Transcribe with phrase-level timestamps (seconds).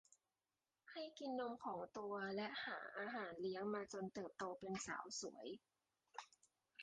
[0.91, 5.47] ให้กินนมของตัวและหาอาหารเลี้ยงมาจนเติบโตเป็นสาวสวย